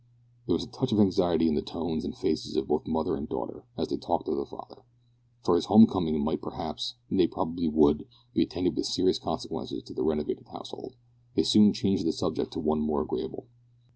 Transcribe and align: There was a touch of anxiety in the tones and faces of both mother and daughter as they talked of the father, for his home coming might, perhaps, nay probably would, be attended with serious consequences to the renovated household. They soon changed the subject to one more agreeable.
There 0.47 0.55
was 0.55 0.63
a 0.63 0.67
touch 0.67 0.91
of 0.91 0.99
anxiety 0.99 1.47
in 1.47 1.53
the 1.53 1.61
tones 1.61 2.03
and 2.03 2.17
faces 2.17 2.55
of 2.55 2.67
both 2.67 2.87
mother 2.87 3.15
and 3.15 3.29
daughter 3.29 3.65
as 3.77 3.89
they 3.89 3.97
talked 3.97 4.27
of 4.27 4.35
the 4.35 4.47
father, 4.47 4.81
for 5.43 5.55
his 5.55 5.65
home 5.65 5.85
coming 5.85 6.19
might, 6.19 6.41
perhaps, 6.41 6.95
nay 7.11 7.27
probably 7.27 7.67
would, 7.67 8.07
be 8.33 8.41
attended 8.41 8.75
with 8.75 8.87
serious 8.87 9.19
consequences 9.19 9.83
to 9.83 9.93
the 9.93 10.01
renovated 10.01 10.47
household. 10.47 10.95
They 11.35 11.43
soon 11.43 11.71
changed 11.71 12.07
the 12.07 12.13
subject 12.13 12.51
to 12.53 12.59
one 12.59 12.79
more 12.79 13.03
agreeable. 13.03 13.45